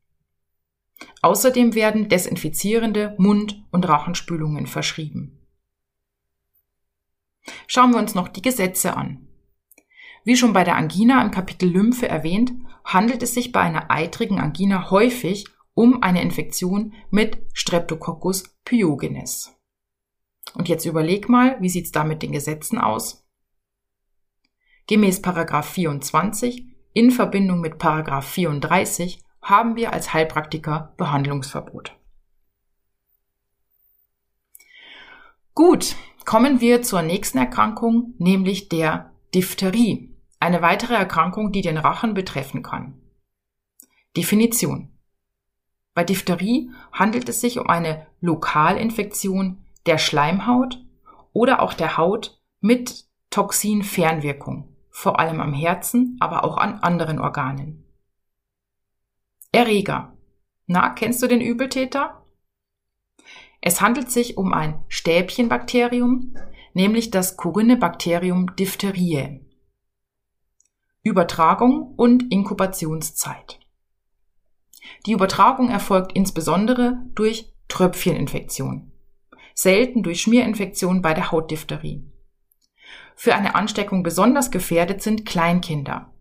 Außerdem 1.22 1.76
werden 1.76 2.10
desinfizierende 2.10 3.16
Mund- 3.18 3.64
und 3.72 3.88
Rachenspülungen 3.88 4.68
verschrieben. 4.68 5.40
Schauen 7.68 7.92
wir 7.92 8.00
uns 8.00 8.16
noch 8.16 8.28
die 8.28 8.42
Gesetze 8.42 8.96
an. 8.96 9.28
Wie 10.24 10.38
schon 10.38 10.54
bei 10.54 10.64
der 10.64 10.76
Angina 10.76 11.22
im 11.24 11.32
Kapitel 11.32 11.70
Lymphe 11.70 12.08
erwähnt, 12.08 12.54
handelt 12.84 13.24
es 13.24 13.34
sich 13.34 13.52
bei 13.52 13.62
einer 13.62 13.90
eitrigen 13.90 14.40
Angina 14.40 14.92
häufig 14.92 15.46
um 15.74 16.04
eine 16.04 16.22
Infektion 16.22 16.94
mit 17.10 17.42
Streptococcus 17.54 18.44
pyogenes. 18.66 19.56
Und 20.54 20.68
jetzt 20.68 20.86
überleg 20.86 21.30
mal, 21.30 21.60
wie 21.62 21.70
sieht's 21.70 21.92
da 21.92 22.04
mit 22.04 22.22
den 22.22 22.32
Gesetzen 22.32 22.78
aus? 22.78 23.26
Gemäß 24.88 25.22
Paragraph 25.22 25.70
24 25.70 26.66
in 26.94 27.12
Verbindung 27.12 27.62
mit 27.62 27.78
Paragraph 27.78 28.28
34 28.28 29.24
haben 29.42 29.76
wir 29.76 29.94
als 29.94 30.14
Heilpraktiker 30.14 30.94
Behandlungsverbot. 30.98 31.98
Gut, 35.54 35.96
kommen 36.26 36.62
wir 36.62 36.82
zur 36.82 37.02
nächsten 37.02 37.38
Erkrankung, 37.38 38.14
nämlich 38.18 38.70
der 38.70 39.14
Diphtherie, 39.34 40.18
eine 40.40 40.62
weitere 40.62 40.96
Erkrankung, 40.96 41.52
die 41.52 41.62
den 41.62 41.78
Rachen 41.78 42.14
betreffen 42.14 42.64
kann. 42.64 43.02
Definition. 44.16 44.91
Bei 45.94 46.04
Diphtherie 46.04 46.72
handelt 46.94 47.28
es 47.28 47.42
sich 47.42 47.60
um 47.60 47.68
eine 47.68 48.08
Lokalinfektion 48.22 49.66
der 49.86 49.98
Schleimhaut 49.98 50.84
oder 51.34 51.62
auch 51.62 51.74
der 51.74 51.98
Haut 51.98 52.40
mit 52.60 53.06
Toxinfernwirkung, 53.30 54.76
vor 54.90 55.20
allem 55.20 55.42
am 55.42 55.54
Herzen, 55.54 56.18
aber 56.20 56.44
auch 56.44 56.58
an 56.58 56.80
anderen 56.80 57.20
Organen. 57.20 57.86
Erreger. 59.52 60.18
Na, 60.68 60.90
kennst 60.90 61.22
du 61.22 61.28
den 61.28 61.42
Übeltäter? 61.42 62.26
Es 63.62 63.82
handelt 63.82 64.10
sich 64.10 64.38
um 64.38 64.54
ein 64.54 64.84
Stäbchenbakterium, 64.88 66.36
nämlich 66.74 67.12
das 67.12 67.38
diphtheriae. 68.58 69.42
Übertragung 71.04 71.94
und 71.96 72.32
Inkubationszeit. 72.32 73.61
Die 75.06 75.14
Übertragung 75.14 75.70
erfolgt 75.70 76.14
insbesondere 76.14 76.98
durch 77.16 77.52
Tröpfcheninfektion, 77.68 78.92
selten 79.54 80.04
durch 80.04 80.22
Schmierinfektion 80.22 81.02
bei 81.02 81.14
der 81.14 81.32
Hautdiphtherie. 81.32 82.04
Für 83.16 83.36
eine 83.36 83.56
Ansteckung 83.56 84.04
besonders 84.04 84.52
gefährdet 84.52 85.02
sind 85.02 85.26
Kleinkinder. 85.26 86.12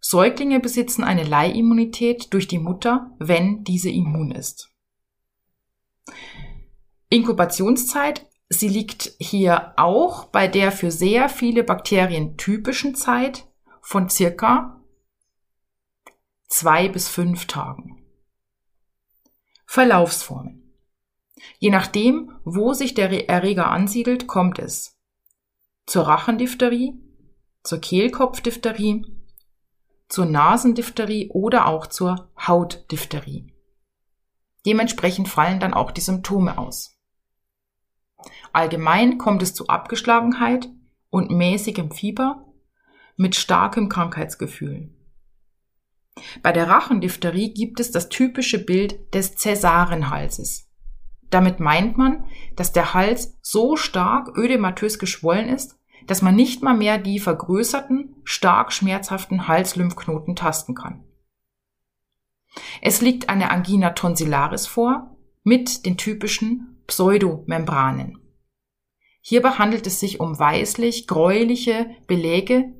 Säuglinge 0.00 0.60
besitzen 0.60 1.02
eine 1.02 1.24
Leihimmunität 1.24 2.32
durch 2.32 2.46
die 2.46 2.60
Mutter, 2.60 3.10
wenn 3.18 3.64
diese 3.64 3.90
immun 3.90 4.30
ist. 4.30 4.70
Inkubationszeit, 7.08 8.26
sie 8.48 8.68
liegt 8.68 9.14
hier 9.18 9.72
auch 9.76 10.26
bei 10.26 10.46
der 10.48 10.70
für 10.70 10.90
sehr 10.90 11.28
viele 11.28 11.64
Bakterien 11.64 12.36
typischen 12.36 12.94
Zeit 12.94 13.48
von 13.80 14.08
circa 14.08 14.80
zwei 16.48 16.88
bis 16.88 17.08
fünf 17.08 17.46
Tagen. 17.46 18.04
Verlaufsformen. 19.66 20.72
Je 21.58 21.70
nachdem, 21.70 22.32
wo 22.44 22.72
sich 22.72 22.94
der 22.94 23.28
Erreger 23.28 23.70
ansiedelt, 23.70 24.26
kommt 24.26 24.58
es 24.58 24.98
zur 25.86 26.06
Rachendiphtherie, 26.06 26.94
zur 27.62 27.80
Kehlkopfdiphtherie, 27.80 29.04
zur 30.08 30.26
Nasendiphtherie 30.26 31.30
oder 31.30 31.66
auch 31.66 31.86
zur 31.86 32.30
Hautdiphtherie. 32.38 33.52
Dementsprechend 34.64 35.28
fallen 35.28 35.60
dann 35.60 35.74
auch 35.74 35.90
die 35.90 36.00
Symptome 36.00 36.58
aus. 36.58 36.96
Allgemein 38.52 39.18
kommt 39.18 39.42
es 39.42 39.54
zu 39.54 39.68
Abgeschlagenheit 39.68 40.68
und 41.10 41.30
mäßigem 41.30 41.90
Fieber 41.90 42.44
mit 43.16 43.36
starkem 43.36 43.88
Krankheitsgefühl. 43.88 44.95
Bei 46.42 46.52
der 46.52 46.68
Rachendiphtherie 46.68 47.52
gibt 47.52 47.80
es 47.80 47.90
das 47.90 48.08
typische 48.08 48.64
Bild 48.64 49.14
des 49.14 49.36
Cäsarenhalses. 49.36 50.68
Damit 51.30 51.60
meint 51.60 51.98
man, 51.98 52.24
dass 52.54 52.72
der 52.72 52.94
Hals 52.94 53.38
so 53.42 53.76
stark 53.76 54.36
ödematös 54.36 54.98
geschwollen 54.98 55.48
ist, 55.48 55.78
dass 56.06 56.22
man 56.22 56.36
nicht 56.36 56.62
mal 56.62 56.76
mehr 56.76 56.98
die 56.98 57.18
vergrößerten, 57.18 58.16
stark 58.24 58.72
schmerzhaften 58.72 59.48
Halslymphknoten 59.48 60.36
tasten 60.36 60.74
kann. 60.74 61.04
Es 62.80 63.00
liegt 63.00 63.28
eine 63.28 63.50
Angina 63.50 63.90
tonsillaris 63.90 64.66
vor 64.66 65.16
mit 65.42 65.84
den 65.84 65.96
typischen 65.96 66.82
Pseudomembranen. 66.86 68.18
Hierbei 69.20 69.50
handelt 69.50 69.86
es 69.86 69.98
sich 69.98 70.20
um 70.20 70.38
weißlich 70.38 71.08
gräuliche 71.08 71.90
Beläge, 72.06 72.72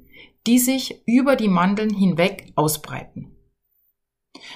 die 0.47 0.59
sich 0.59 1.03
über 1.07 1.37
die 1.37 1.49
Mandeln 1.49 1.93
hinweg 1.93 2.53
ausbreiten. 2.55 3.37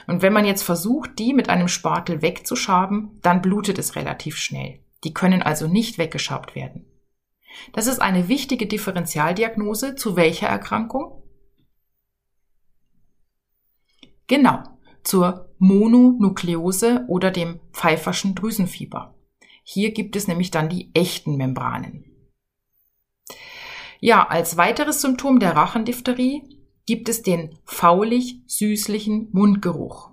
Und 0.07 0.23
wenn 0.23 0.33
man 0.33 0.45
jetzt 0.45 0.63
versucht, 0.63 1.19
die 1.19 1.33
mit 1.33 1.49
einem 1.49 1.69
Spatel 1.69 2.23
wegzuschaben, 2.23 3.19
dann 3.23 3.43
blutet 3.43 3.79
es 3.79 3.97
relativ 3.97 4.37
schnell. 4.37 4.81
Die 5.05 5.15
können 5.15 5.43
also 5.43 5.67
nicht 5.67 5.99
weggeschabt 5.99 6.55
werden. 6.55 6.87
Das 7.73 7.87
ist 7.87 8.01
eine 8.01 8.29
wichtige 8.29 8.67
Differentialdiagnose 8.67 9.97
zu 9.97 10.17
welcher 10.17 10.47
Erkrankung? 10.47 11.23
Genau, 14.27 14.63
zur 15.03 15.53
Mononukleose 15.59 17.05
oder 17.09 17.31
dem 17.31 17.59
Pfeifferschen 17.73 18.35
Drüsenfieber. 18.35 19.15
Hier 19.65 19.93
gibt 19.93 20.15
es 20.15 20.29
nämlich 20.29 20.51
dann 20.51 20.69
die 20.69 20.91
echten 20.95 21.37
Membranen. 21.37 22.10
Ja, 24.01 24.27
als 24.27 24.57
weiteres 24.57 25.03
Symptom 25.03 25.41
der 25.41 25.55
Rachendiphtherie 25.55 26.43
gibt 26.87 27.11
es 27.11 27.23
den 27.23 27.59
faulig-süßlichen 27.65 29.29
Mundgeruch. 29.33 30.11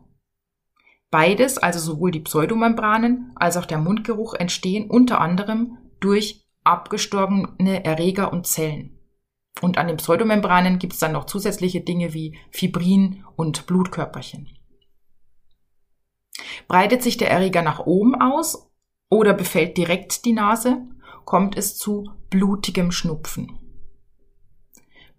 Beides, 1.10 1.58
also 1.58 1.79
sowohl 1.79 2.12
die 2.12 2.20
Pseudomembranen 2.20 3.32
als 3.36 3.56
auch 3.56 3.65
der 3.65 3.77
Mundgeruch, 3.77 4.34
entstehen 4.34 4.89
unter 4.89 5.22
anderem 5.22 5.77
durch 6.01 6.46
abgestorbene 6.65 7.86
Erreger 7.86 8.34
und 8.34 8.46
Zellen. 8.46 9.00
Und 9.62 9.77
an 9.77 9.88
den 9.88 9.98
Pseudomembranen 9.98 10.79
gibt 10.79 10.94
es 10.94 11.00
dann 11.00 11.13
noch 11.13 11.25
zusätzliche 11.25 11.79
Dinge 11.79 12.13
wie 12.13 12.38
Fibrin 12.51 13.24
und 13.38 13.67
Blutkörperchen. 13.67 14.50
Breitet 16.67 17.01
sich 17.01 17.15
der 17.15 17.32
Erreger 17.32 17.62
nach 17.62 17.79
oben 17.79 18.15
aus 18.15 18.70
oder 19.10 19.34
befällt 19.34 19.77
direkt 19.77 20.25
die 20.25 20.34
Nase, 20.34 20.86
kommt 21.24 21.58
es 21.58 21.78
zu 21.78 22.12
blutigem 22.30 22.91
Schnupfen. 22.91 23.66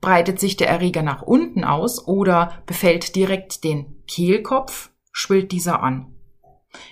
Breitet 0.01 0.39
sich 0.39 0.57
der 0.57 0.69
Erreger 0.69 1.03
nach 1.03 1.23
unten 1.23 1.65
aus 1.65 2.07
oder 2.07 2.63
befällt 2.67 3.17
direkt 3.17 3.65
den 3.65 4.05
Kehlkopf, 4.07 4.91
schwillt 5.13 5.53
dieser 5.53 5.83
an. 5.83 6.15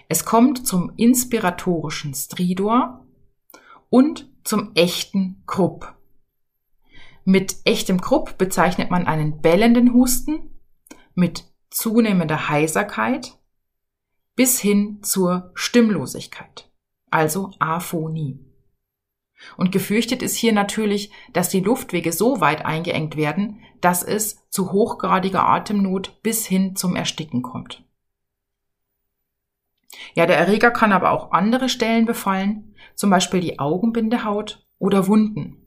Es 0.09 0.25
kommt 0.25 0.67
zum 0.67 0.93
inspiratorischen 0.97 2.15
Stridor 2.15 3.07
und 3.91 4.29
zum 4.45 4.73
echten 4.75 5.43
Krupp. 5.47 5.95
Mit 7.25 7.57
echtem 7.65 8.01
Krupp 8.01 8.39
bezeichnet 8.39 8.91
man 8.91 9.07
einen 9.07 9.41
bellenden 9.41 9.93
Husten 9.93 10.51
mit 11.15 11.45
zunehmender 11.71 12.49
Heiserkeit 12.49 13.39
bis 14.37 14.61
hin 14.61 15.03
zur 15.03 15.51
Stimmlosigkeit, 15.55 16.71
also 17.11 17.51
Aphonie. 17.59 18.46
Und 19.57 19.73
gefürchtet 19.73 20.23
ist 20.23 20.37
hier 20.37 20.53
natürlich, 20.53 21.11
dass 21.33 21.49
die 21.49 21.61
Luftwege 21.61 22.13
so 22.13 22.41
weit 22.41 22.65
eingeengt 22.65 23.17
werden, 23.17 23.61
dass 23.81 24.03
es 24.03 24.49
zu 24.51 24.73
hochgradiger 24.73 25.47
Atemnot 25.47 26.23
bis 26.23 26.47
hin 26.47 26.77
zum 26.77 26.97
Ersticken 26.97 27.43
kommt. 27.43 27.85
Ja, 30.15 30.27
der 30.27 30.39
Erreger 30.39 30.71
kann 30.71 30.93
aber 30.93 31.11
auch 31.11 31.33
andere 31.33 31.69
Stellen 31.69 32.07
befallen, 32.07 32.75
zum 32.95 33.11
Beispiel 33.11 33.41
die 33.41 33.59
Augenbindehaut 33.59 34.67
oder 34.79 35.07
Wunden. 35.07 35.63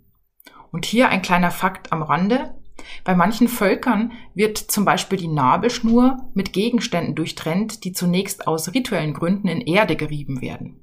Und 0.71 0.85
hier 0.85 1.09
ein 1.09 1.21
kleiner 1.21 1.51
Fakt 1.51 1.91
am 1.91 2.03
Rande. 2.03 2.55
Bei 3.03 3.15
manchen 3.15 3.47
Völkern 3.47 4.13
wird 4.33 4.57
zum 4.57 4.85
Beispiel 4.85 5.17
die 5.17 5.27
Nabelschnur 5.27 6.17
mit 6.33 6.53
Gegenständen 6.53 7.15
durchtrennt, 7.15 7.83
die 7.83 7.91
zunächst 7.91 8.47
aus 8.47 8.73
rituellen 8.73 9.13
Gründen 9.13 9.47
in 9.47 9.61
Erde 9.61 9.95
gerieben 9.95 10.41
werden. 10.41 10.79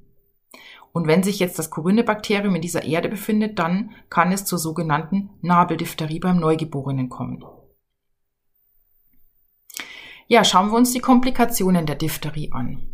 Und 0.93 1.07
wenn 1.07 1.23
sich 1.23 1.39
jetzt 1.39 1.59
das 1.59 1.69
Corynebakterium 1.69 2.55
in 2.55 2.61
dieser 2.61 2.83
Erde 2.83 3.09
befindet, 3.09 3.59
dann 3.59 3.91
kann 4.09 4.31
es 4.31 4.45
zur 4.45 4.57
sogenannten 4.57 5.29
Nabeldiphtherie 5.41 6.19
beim 6.19 6.39
Neugeborenen 6.39 7.09
kommen. 7.09 7.43
Ja, 10.27 10.43
schauen 10.43 10.69
wir 10.71 10.77
uns 10.77 10.91
die 10.91 10.99
Komplikationen 10.99 11.85
der 11.85 11.95
Diphtherie 11.95 12.51
an. 12.51 12.87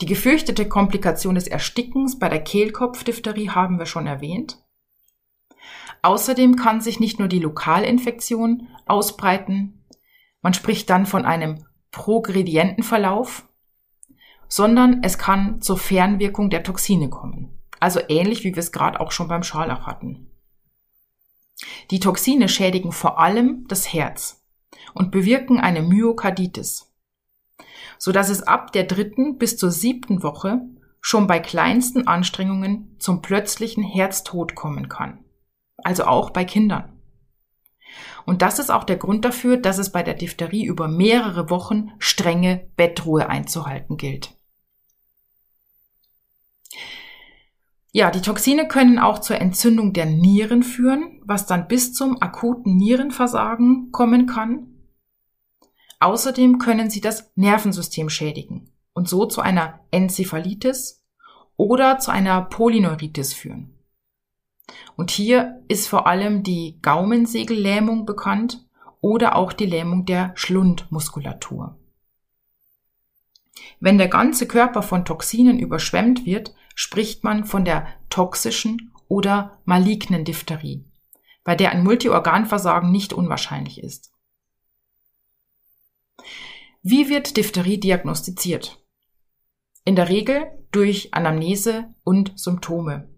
Die 0.00 0.06
gefürchtete 0.06 0.68
Komplikation 0.68 1.34
des 1.34 1.46
Erstickens 1.46 2.18
bei 2.18 2.28
der 2.28 2.42
Kehlkopfdiphtherie 2.42 3.50
haben 3.50 3.78
wir 3.78 3.86
schon 3.86 4.06
erwähnt. 4.06 4.58
Außerdem 6.02 6.56
kann 6.56 6.80
sich 6.80 7.00
nicht 7.00 7.18
nur 7.18 7.28
die 7.28 7.38
Lokalinfektion 7.38 8.68
ausbreiten, 8.86 9.80
man 10.42 10.54
spricht 10.54 10.88
dann 10.88 11.06
von 11.06 11.24
einem 11.24 11.66
Progredientenverlauf, 11.90 13.46
sondern 14.50 15.02
es 15.02 15.16
kann 15.16 15.62
zur 15.62 15.78
Fernwirkung 15.78 16.50
der 16.50 16.62
Toxine 16.62 17.08
kommen. 17.08 17.58
Also 17.78 18.00
ähnlich 18.08 18.44
wie 18.44 18.54
wir 18.54 18.60
es 18.60 18.72
gerade 18.72 19.00
auch 19.00 19.12
schon 19.12 19.28
beim 19.28 19.42
Scharlach 19.42 19.86
hatten. 19.86 20.30
Die 21.90 22.00
Toxine 22.00 22.50
schädigen 22.50 22.92
vor 22.92 23.18
allem 23.18 23.66
das 23.68 23.90
Herz 23.94 24.44
und 24.92 25.10
bewirken 25.10 25.58
eine 25.58 25.80
Myokarditis 25.80 26.90
so 28.00 28.12
dass 28.12 28.30
es 28.30 28.42
ab 28.42 28.72
der 28.72 28.84
dritten 28.84 29.36
bis 29.36 29.58
zur 29.58 29.70
siebten 29.70 30.22
Woche 30.22 30.62
schon 31.02 31.26
bei 31.26 31.38
kleinsten 31.38 32.06
Anstrengungen 32.06 32.96
zum 32.98 33.20
plötzlichen 33.20 33.84
Herztod 33.84 34.54
kommen 34.54 34.88
kann. 34.88 35.22
Also 35.76 36.04
auch 36.04 36.30
bei 36.30 36.44
Kindern. 36.44 36.98
Und 38.24 38.40
das 38.42 38.58
ist 38.58 38.70
auch 38.70 38.84
der 38.84 38.96
Grund 38.96 39.24
dafür, 39.24 39.58
dass 39.58 39.78
es 39.78 39.92
bei 39.92 40.02
der 40.02 40.14
Diphtherie 40.14 40.64
über 40.64 40.88
mehrere 40.88 41.50
Wochen 41.50 41.90
strenge 41.98 42.68
Bettruhe 42.76 43.28
einzuhalten 43.28 43.98
gilt. 43.98 44.34
Ja, 47.92 48.10
die 48.10 48.20
Toxine 48.20 48.68
können 48.68 49.00
auch 49.00 49.18
zur 49.18 49.40
Entzündung 49.40 49.92
der 49.92 50.06
Nieren 50.06 50.62
führen, 50.62 51.20
was 51.24 51.46
dann 51.46 51.66
bis 51.66 51.92
zum 51.92 52.22
akuten 52.22 52.76
Nierenversagen 52.76 53.90
kommen 53.90 54.26
kann. 54.26 54.68
Außerdem 55.98 56.58
können 56.58 56.88
sie 56.88 57.00
das 57.00 57.32
Nervensystem 57.34 58.08
schädigen 58.08 58.70
und 58.92 59.08
so 59.08 59.26
zu 59.26 59.40
einer 59.40 59.80
Enzephalitis 59.90 61.04
oder 61.56 61.98
zu 61.98 62.12
einer 62.12 62.42
Polyneuritis 62.42 63.34
führen. 63.34 63.74
Und 64.96 65.10
hier 65.10 65.62
ist 65.66 65.88
vor 65.88 66.06
allem 66.06 66.44
die 66.44 66.78
Gaumensegellähmung 66.82 68.06
bekannt 68.06 68.64
oder 69.00 69.34
auch 69.34 69.52
die 69.52 69.66
Lähmung 69.66 70.04
der 70.04 70.32
Schlundmuskulatur. 70.36 71.79
Wenn 73.80 73.98
der 73.98 74.08
ganze 74.08 74.46
Körper 74.46 74.82
von 74.82 75.04
Toxinen 75.04 75.58
überschwemmt 75.58 76.26
wird, 76.26 76.54
spricht 76.74 77.24
man 77.24 77.44
von 77.44 77.64
der 77.64 77.86
toxischen 78.08 78.92
oder 79.08 79.58
malignen 79.64 80.24
Diphtherie, 80.24 80.84
bei 81.44 81.54
der 81.54 81.72
ein 81.72 81.82
Multiorganversagen 81.82 82.90
nicht 82.90 83.12
unwahrscheinlich 83.12 83.82
ist. 83.82 84.12
Wie 86.82 87.08
wird 87.08 87.36
Diphtherie 87.36 87.78
diagnostiziert? 87.78 88.82
In 89.84 89.96
der 89.96 90.08
Regel 90.08 90.46
durch 90.70 91.12
Anamnese 91.12 91.94
und 92.04 92.38
Symptome. 92.38 93.08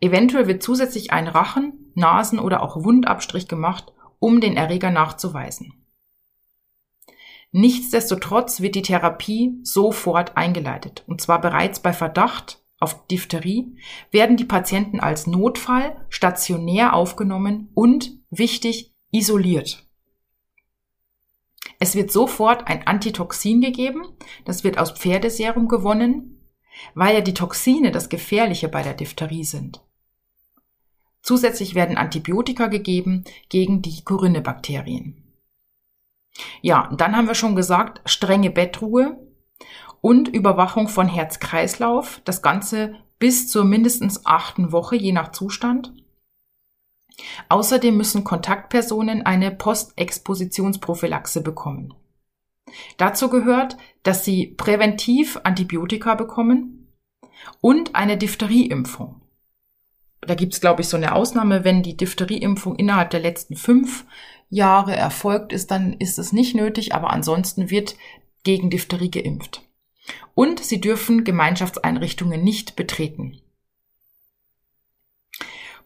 Eventuell 0.00 0.48
wird 0.48 0.62
zusätzlich 0.62 1.12
ein 1.12 1.28
Rachen-, 1.28 1.92
Nasen- 1.94 2.38
oder 2.38 2.62
auch 2.62 2.82
Wundabstrich 2.82 3.48
gemacht, 3.48 3.92
um 4.18 4.40
den 4.40 4.56
Erreger 4.56 4.90
nachzuweisen. 4.90 5.74
Nichtsdestotrotz 7.52 8.60
wird 8.60 8.74
die 8.74 8.82
Therapie 8.82 9.58
sofort 9.62 10.36
eingeleitet. 10.36 11.04
Und 11.06 11.20
zwar 11.20 11.40
bereits 11.40 11.80
bei 11.80 11.92
Verdacht 11.92 12.62
auf 12.78 13.06
Diphtherie 13.06 13.76
werden 14.10 14.36
die 14.36 14.44
Patienten 14.44 15.00
als 15.00 15.26
Notfall 15.26 15.96
stationär 16.10 16.94
aufgenommen 16.94 17.70
und, 17.74 18.12
wichtig, 18.30 18.94
isoliert. 19.10 19.84
Es 21.80 21.94
wird 21.94 22.12
sofort 22.12 22.68
ein 22.68 22.86
Antitoxin 22.86 23.60
gegeben, 23.60 24.02
das 24.44 24.64
wird 24.64 24.78
aus 24.78 24.92
Pferdeserum 24.92 25.68
gewonnen, 25.68 26.40
weil 26.94 27.14
ja 27.14 27.20
die 27.20 27.34
Toxine 27.34 27.90
das 27.90 28.08
Gefährliche 28.08 28.68
bei 28.68 28.82
der 28.82 28.94
Diphtherie 28.94 29.44
sind. 29.44 29.82
Zusätzlich 31.22 31.74
werden 31.74 31.96
Antibiotika 31.96 32.68
gegeben 32.68 33.24
gegen 33.48 33.82
die 33.82 34.02
Corynebakterien. 34.04 35.27
Ja, 36.62 36.88
dann 36.96 37.16
haben 37.16 37.28
wir 37.28 37.34
schon 37.34 37.56
gesagt, 37.56 38.00
strenge 38.08 38.50
Bettruhe 38.50 39.18
und 40.00 40.28
Überwachung 40.28 40.88
von 40.88 41.08
Herz-Kreislauf, 41.08 42.20
das 42.24 42.42
Ganze 42.42 42.94
bis 43.18 43.48
zur 43.48 43.64
mindestens 43.64 44.24
achten 44.24 44.72
Woche, 44.72 44.96
je 44.96 45.12
nach 45.12 45.32
Zustand. 45.32 45.92
Außerdem 47.48 47.96
müssen 47.96 48.22
Kontaktpersonen 48.22 49.26
eine 49.26 49.50
Postexpositionsprophylaxe 49.50 51.42
bekommen. 51.42 51.94
Dazu 52.96 53.28
gehört, 53.28 53.76
dass 54.02 54.24
sie 54.24 54.46
präventiv 54.46 55.40
Antibiotika 55.42 56.14
bekommen 56.14 56.92
und 57.60 57.94
eine 57.94 58.16
Diphtherieimpfung. 58.16 59.22
Da 60.20 60.34
gibt 60.34 60.54
es, 60.54 60.60
glaube 60.60 60.82
ich, 60.82 60.88
so 60.88 60.96
eine 60.96 61.14
Ausnahme, 61.14 61.64
wenn 61.64 61.82
die 61.82 61.96
Diphtherieimpfung 61.96 62.76
innerhalb 62.76 63.10
der 63.10 63.20
letzten 63.20 63.56
fünf 63.56 64.04
Jahre 64.48 64.96
erfolgt 64.96 65.52
ist, 65.52 65.70
dann 65.70 65.94
ist 65.94 66.18
es 66.18 66.32
nicht 66.32 66.54
nötig, 66.54 66.94
aber 66.94 67.10
ansonsten 67.10 67.70
wird 67.70 67.96
gegen 68.44 68.70
Diphtherie 68.70 69.10
geimpft. 69.10 69.62
Und 70.34 70.64
sie 70.64 70.80
dürfen 70.80 71.24
Gemeinschaftseinrichtungen 71.24 72.42
nicht 72.42 72.76
betreten. 72.76 73.40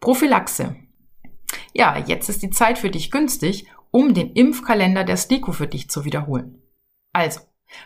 Prophylaxe. 0.01 0.77
Ja, 1.73 1.99
jetzt 1.99 2.29
ist 2.29 2.43
die 2.43 2.51
Zeit 2.51 2.79
für 2.79 2.91
dich 2.91 3.11
günstig, 3.11 3.67
um 3.91 4.15
den 4.15 4.33
Impfkalender 4.33 5.05
der 5.05 5.17
STIKO 5.17 5.53
für 5.53 5.67
dich 5.67 5.91
zu 5.91 6.05
wiederholen. 6.05 6.63
Also, 7.13 7.41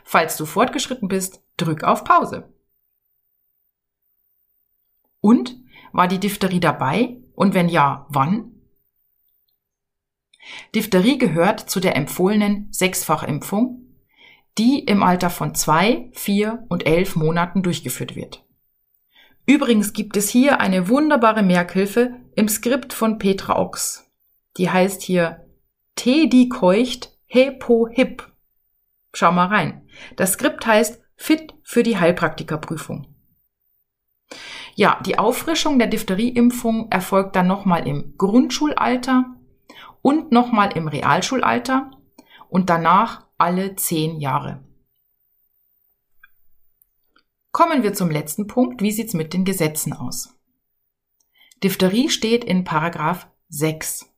falls 0.04 0.36
du 0.36 0.46
fortgeschritten 0.46 1.08
bist, 1.08 1.42
drück 1.56 1.84
auf 1.84 2.04
Pause. 2.04 2.52
Und 5.20 5.56
war 5.92 6.08
die 6.08 6.20
Diphtherie 6.20 6.60
dabei? 6.60 7.16
Und 7.34 7.54
wenn 7.54 7.68
ja, 7.68 8.06
wann? 8.08 8.55
Diphtherie 10.74 11.18
gehört 11.18 11.60
zu 11.60 11.80
der 11.80 11.96
empfohlenen 11.96 12.68
Sechsfachimpfung, 12.70 13.86
die 14.58 14.80
im 14.80 15.02
Alter 15.02 15.30
von 15.30 15.54
zwei, 15.54 16.08
vier 16.12 16.64
und 16.68 16.86
elf 16.86 17.16
Monaten 17.16 17.62
durchgeführt 17.62 18.16
wird. 18.16 18.44
Übrigens 19.46 19.92
gibt 19.92 20.16
es 20.16 20.28
hier 20.28 20.60
eine 20.60 20.88
wunderbare 20.88 21.42
Merkhilfe 21.42 22.14
im 22.34 22.48
Skript 22.48 22.92
von 22.92 23.18
Petra 23.18 23.58
Ochs. 23.58 24.10
Die 24.56 24.70
heißt 24.70 25.02
hier 25.02 25.46
Tedi 25.94 26.48
keucht 26.48 27.16
Hepo 27.26 27.88
Hip. 27.90 28.30
Schau 29.14 29.32
mal 29.32 29.46
rein. 29.46 29.88
Das 30.16 30.32
Skript 30.32 30.66
heißt 30.66 31.00
Fit 31.16 31.54
für 31.62 31.82
die 31.82 31.98
Heilpraktikerprüfung. 31.98 33.06
Ja, 34.74 35.00
die 35.06 35.18
Auffrischung 35.18 35.78
der 35.78 35.88
Diphtherieimpfung 35.88 36.90
erfolgt 36.90 37.36
dann 37.36 37.46
nochmal 37.46 37.86
im 37.88 38.14
Grundschulalter 38.18 39.35
und 40.02 40.32
nochmal 40.32 40.76
im 40.76 40.88
Realschulalter 40.88 41.90
und 42.48 42.70
danach 42.70 43.26
alle 43.38 43.76
zehn 43.76 44.20
Jahre. 44.20 44.64
Kommen 47.52 47.82
wir 47.82 47.94
zum 47.94 48.10
letzten 48.10 48.46
Punkt. 48.46 48.82
Wie 48.82 48.92
sieht's 48.92 49.14
mit 49.14 49.32
den 49.32 49.44
Gesetzen 49.44 49.92
aus? 49.92 50.38
Diphtherie 51.62 52.10
steht 52.10 52.44
in 52.44 52.64
Paragraph 52.64 53.28
6. 53.48 54.12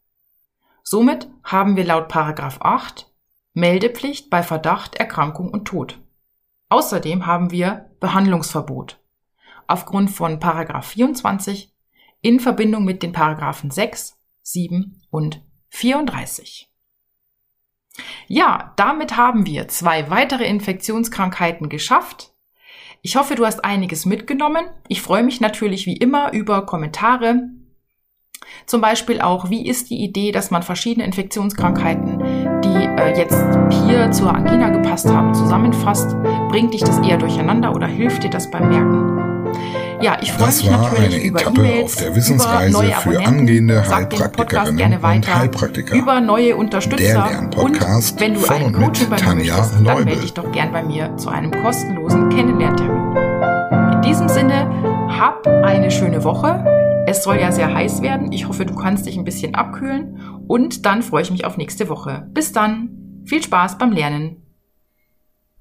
Somit 0.82 1.30
haben 1.44 1.76
wir 1.76 1.84
laut 1.84 2.08
Paragraph 2.08 2.58
8 2.60 3.12
Meldepflicht 3.54 4.30
bei 4.30 4.42
Verdacht, 4.42 4.94
Erkrankung 4.96 5.50
und 5.50 5.66
Tod. 5.66 6.00
Außerdem 6.68 7.26
haben 7.26 7.50
wir 7.50 7.90
Behandlungsverbot 7.98 9.00
aufgrund 9.66 10.10
von 10.10 10.40
Paragraph 10.40 10.86
24 10.86 11.74
in 12.20 12.40
Verbindung 12.40 12.84
mit 12.84 13.02
den 13.02 13.12
Paragraphen 13.12 13.70
6, 13.70 14.18
7 14.42 15.02
und 15.10 15.44
34. 15.70 16.68
Ja, 18.26 18.72
damit 18.76 19.16
haben 19.16 19.46
wir 19.46 19.68
zwei 19.68 20.11
weitere 20.11 20.44
Infektionskrankheiten 20.44 21.68
geschafft. 21.68 22.33
Ich 23.02 23.16
hoffe, 23.16 23.35
du 23.35 23.46
hast 23.46 23.64
einiges 23.64 24.07
mitgenommen. 24.07 24.66
Ich 24.88 25.02
freue 25.02 25.22
mich 25.22 25.40
natürlich 25.40 25.87
wie 25.87 25.96
immer 25.96 26.33
über 26.33 26.66
Kommentare. 26.66 27.48
Zum 28.66 28.81
Beispiel 28.81 29.20
auch, 29.20 29.50
wie 29.50 29.66
ist 29.66 29.90
die 29.90 30.02
Idee, 30.02 30.33
dass 30.33 30.50
man 30.50 30.62
verschiedene 30.62 31.07
Infektionskrankheiten, 31.07 32.18
die 32.62 32.85
äh, 33.00 33.16
jetzt 33.16 33.42
hier 33.85 34.11
zur 34.11 34.35
Angina 34.35 34.70
gepasst 34.70 35.09
haben, 35.09 35.35
zusammenfasst? 35.35 36.16
Bringt 36.48 36.74
dich 36.74 36.83
das 36.83 36.98
eher 36.98 37.18
durcheinander 37.18 37.74
oder 37.74 37.87
hilft 37.87 38.24
dir 38.24 38.31
das 38.31 38.50
beim 38.50 38.68
Merken? 38.68 39.07
Ja, 40.00 40.16
ich 40.20 40.32
freue 40.32 40.46
mich 40.48 40.70
natürlich 40.70 41.14
eine 41.14 41.24
über 41.24 41.40
Etappe 41.40 41.66
e 41.66 41.82
auf 41.82 41.96
der 41.96 42.14
Wissensreise 42.14 42.92
für 43.02 43.26
angehende 43.26 43.88
Heilpraktikerinnen 43.88 45.02
und 45.02 45.34
Heilpraktiker. 45.34 45.94
Über 45.94 46.20
neue 46.20 46.56
Unterstützer 46.56 47.48
und 47.56 47.80
wenn 48.18 48.34
du 48.34 48.46
einen 48.46 48.72
Coaching 48.72 49.11
bei 49.11 49.22
mir 49.22 49.34
möchtest, 49.34 49.74
dann 49.74 49.82
melde 49.82 50.16
dich 50.16 50.32
doch 50.34 50.50
gern 50.52 50.72
bei 50.72 50.82
mir 50.82 51.16
zu 51.16 51.28
einem 51.28 51.50
kostenlosen 51.50 52.28
Kennenlerntermin. 52.28 53.16
In 53.94 54.02
diesem 54.02 54.28
Sinne, 54.28 54.70
hab 55.18 55.46
eine 55.46 55.90
schöne 55.90 56.22
Woche. 56.22 56.64
Es 57.06 57.24
soll 57.24 57.37
ja 57.37 57.50
sehr 57.50 57.74
heiß 57.74 58.02
werden. 58.02 58.32
Ich 58.32 58.46
hoffe, 58.46 58.66
du 58.66 58.74
kannst 58.74 59.06
dich 59.06 59.16
ein 59.16 59.24
bisschen 59.24 59.54
abkühlen 59.54 60.42
und 60.46 60.87
dann 60.87 61.02
freue 61.02 61.22
ich 61.22 61.30
mich 61.30 61.44
auf 61.44 61.56
nächste 61.56 61.88
Woche. 61.88 62.26
Bis 62.32 62.52
dann. 62.52 62.90
Viel 63.24 63.42
Spaß 63.42 63.78
beim 63.78 63.92
Lernen. 63.92 64.47